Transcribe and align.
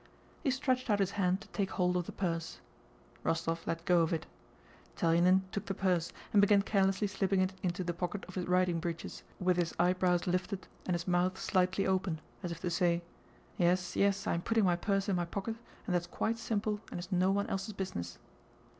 He 0.43 0.49
stretched 0.49 0.89
out 0.89 0.97
his 0.97 1.11
hand 1.11 1.41
to 1.41 1.47
take 1.49 1.69
hold 1.69 1.95
of 1.95 2.07
the 2.07 2.11
purse. 2.11 2.59
Rostóv 3.23 3.67
let 3.67 3.85
go 3.85 4.01
of 4.01 4.11
it. 4.11 4.25
Telyánin 4.97 5.41
took 5.51 5.67
the 5.67 5.75
purse 5.75 6.11
and 6.33 6.41
began 6.41 6.63
carelessly 6.63 7.05
slipping 7.05 7.39
it 7.39 7.53
into 7.61 7.83
the 7.83 7.93
pocket 7.93 8.25
of 8.25 8.33
his 8.33 8.47
riding 8.47 8.79
breeches, 8.79 9.21
with 9.39 9.57
his 9.57 9.75
eyebrows 9.77 10.25
lifted 10.25 10.67
and 10.87 10.95
his 10.95 11.07
mouth 11.07 11.37
slightly 11.39 11.85
open, 11.85 12.19
as 12.41 12.51
if 12.51 12.61
to 12.61 12.71
say, 12.71 13.03
"Yes, 13.57 13.95
yes, 13.95 14.25
I 14.25 14.33
am 14.33 14.41
putting 14.41 14.65
my 14.65 14.75
purse 14.75 15.07
in 15.07 15.15
my 15.15 15.25
pocket 15.25 15.55
and 15.85 15.93
that's 15.93 16.07
quite 16.07 16.39
simple 16.39 16.79
and 16.89 16.99
is 16.99 17.11
no 17.11 17.29
one 17.29 17.45
else's 17.45 17.73
business." 17.75 18.17